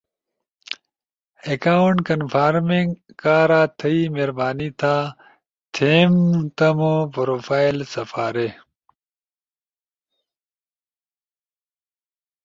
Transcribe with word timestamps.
اکاونٹ 1.51 1.97
کنفارمنگ 2.07 2.89
کارا 3.21 3.61
تھئی 3.79 3.99
مہربانی 4.13 4.69
تھا، 4.79 4.95
تھیم 5.73 6.11
تمو 6.57 6.93
پروفائل 7.15 7.77
سپاری۔ 7.93 8.49